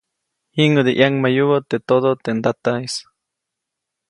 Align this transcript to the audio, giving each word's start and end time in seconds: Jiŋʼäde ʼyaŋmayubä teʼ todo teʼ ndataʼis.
Jiŋʼäde 0.55 0.91
ʼyaŋmayubä 0.97 1.57
teʼ 1.69 1.81
todo 1.87 2.09
teʼ 2.23 2.35
ndataʼis. 2.37 2.95